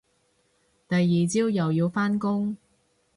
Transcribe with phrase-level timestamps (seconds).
[0.89, 2.57] 第二朝又要返工